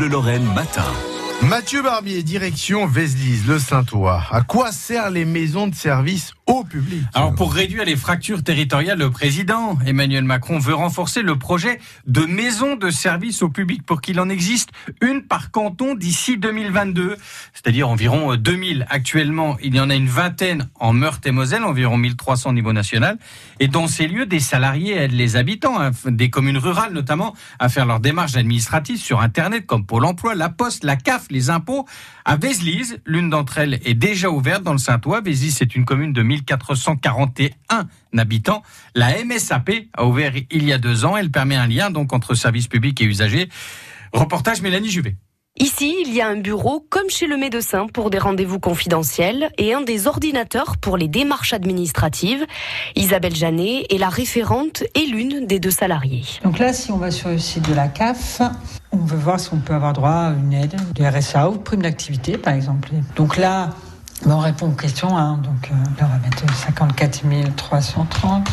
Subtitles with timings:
[0.00, 1.09] Bleu Lorraine matin.
[1.42, 4.20] Mathieu Barbier, direction Vézelise, le Saint-Ouen.
[4.30, 7.02] À quoi servent les maisons de service au public?
[7.14, 12.20] Alors pour réduire les fractures territoriales, le président Emmanuel Macron veut renforcer le projet de
[12.26, 14.68] maisons de service au public pour qu'il en existe
[15.00, 17.16] une par canton d'ici 2022,
[17.54, 18.86] c'est-à-dire environ 2000.
[18.90, 23.18] Actuellement, il y en a une vingtaine en Meurthe-et-Moselle, environ 1300 au niveau national.
[23.60, 27.70] Et dans ces lieux, des salariés aident les habitants, hein, des communes rurales notamment, à
[27.70, 31.86] faire leurs démarches administratives sur Internet comme Pôle emploi, la Poste, la CAF, les impôts.
[32.24, 35.20] À Vézelise, l'une d'entre elles est déjà ouverte dans le Saint-Ouen.
[35.20, 38.62] Vézelise, c'est une commune de 1441 habitants.
[38.94, 41.16] La MSAP a ouvert il y a deux ans.
[41.16, 43.48] Elle permet un lien entre services publics et usagers.
[44.12, 45.16] Reportage Mélanie Juvet.
[45.60, 49.74] Ici, il y a un bureau comme chez le médecin pour des rendez-vous confidentiels et
[49.74, 52.46] un des ordinateurs pour les démarches administratives.
[52.96, 56.24] Isabelle Janet est la référente et l'une des deux salariés.
[56.44, 58.40] Donc là, si on va sur le site de la CAF,
[58.90, 61.82] on veut voir si on peut avoir droit à une aide de RSA ou prime
[61.82, 62.88] d'activité, par exemple.
[63.16, 63.68] Donc là,
[64.24, 65.14] on répond aux questions.
[65.14, 65.42] Hein.
[65.44, 68.48] Donc euh, là, on va mettre 54 330.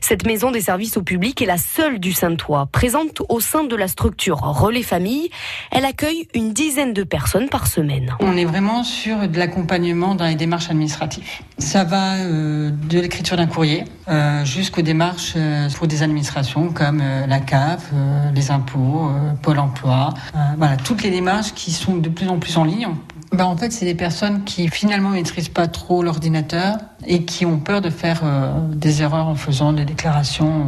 [0.00, 3.74] Cette maison des services au public est la seule du Saint-Ouen, présente au sein de
[3.74, 5.30] la structure Relais Famille.
[5.70, 8.14] Elle accueille une dizaine de personnes par semaine.
[8.20, 11.28] On est vraiment sur de l'accompagnement dans les démarches administratives.
[11.58, 17.00] Ça va euh, de l'écriture d'un courrier euh, jusqu'aux démarches euh, pour des administrations comme
[17.00, 20.14] euh, la CAF, euh, les impôts, euh, Pôle Emploi.
[20.56, 22.88] voilà, toutes les démarches qui sont de plus en plus en ligne.
[23.32, 26.78] Ben, en fait, c'est des personnes qui finalement maîtrisent pas trop l'ordinateur
[27.08, 30.66] et qui ont peur de faire euh, des erreurs en faisant des déclarations,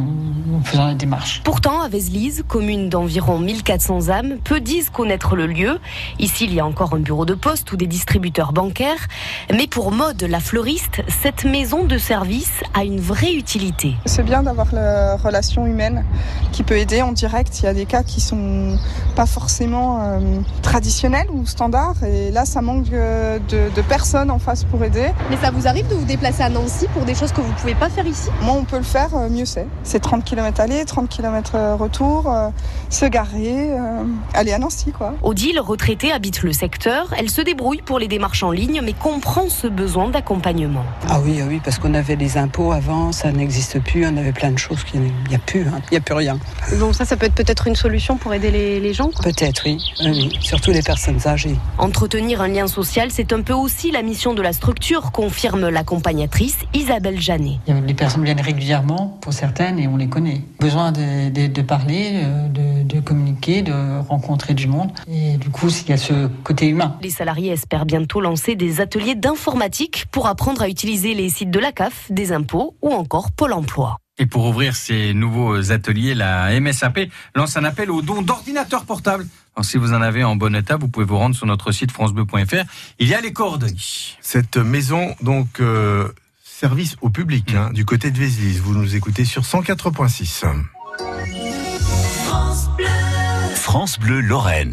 [0.55, 1.41] en faisant des démarches.
[1.43, 5.79] Pourtant, à Vézelise, commune d'environ 1400 âmes, peu disent connaître le lieu.
[6.17, 9.07] Ici, il y a encore un bureau de poste ou des distributeurs bancaires.
[9.53, 13.93] Mais pour Mode, la fleuriste, cette maison de service a une vraie utilité.
[14.05, 16.03] C'est bien d'avoir la relation humaine
[16.51, 17.59] qui peut aider en direct.
[17.59, 18.77] Il y a des cas qui sont
[19.15, 20.19] pas forcément euh,
[20.63, 22.03] traditionnels ou standards.
[22.03, 25.09] Et là, ça manque de, de, personnes en face pour aider.
[25.29, 27.57] Mais ça vous arrive de vous déplacer à Nancy pour des choses que vous ne
[27.57, 29.67] pouvez pas faire ici Moi, on peut le faire, euh, mieux c'est.
[29.83, 32.49] C'est 30 km aller, 30 km retour, euh,
[32.89, 35.13] se garer, euh, aller à Nancy, quoi.
[35.23, 37.13] Odile, retraitée, habite le secteur.
[37.17, 40.85] Elle se débrouille pour les démarches en ligne, mais comprend ce besoin d'accompagnement.
[41.09, 44.33] Ah oui, ah oui, parce qu'on avait les impôts avant, ça n'existe plus, on avait
[44.33, 45.81] plein de choses qu'il n'y a plus, hein.
[45.89, 46.39] il n'y a plus rien.
[46.79, 49.77] Donc ça, ça peut être peut-être une solution pour aider les, les gens Peut-être, oui.
[50.05, 51.55] oui, surtout les personnes âgées.
[51.77, 55.69] Entretenir un lien social, c'est un peu aussi la mission de la structure, confirme
[56.73, 57.59] Isabelle Janet.
[57.67, 60.41] Les personnes viennent régulièrement pour certaines et on les connaît.
[60.59, 64.91] Besoin de, de, de parler, de, de, communiquer, de rencontrer du monde.
[65.07, 66.97] Et du coup, il y a ce côté humain.
[67.01, 71.59] Les salariés espèrent bientôt lancer des ateliers d'informatique pour apprendre à utiliser les sites de
[71.59, 73.97] la CAF, des impôts ou encore Pôle emploi.
[74.21, 79.25] Et pour ouvrir ces nouveaux ateliers, la MSAP lance un appel aux dons d'ordinateurs portables.
[79.55, 81.91] Alors, si vous en avez en bon état, vous pouvez vous rendre sur notre site
[81.91, 82.65] francebleu.fr.
[82.99, 83.73] Il y a les coordonnées.
[84.21, 86.07] Cette maison, donc, euh,
[86.43, 88.61] service au public, hein, du côté de Vézelise.
[88.61, 90.45] Vous nous écoutez sur 104.6.
[93.55, 94.69] France Bleu Lorraine.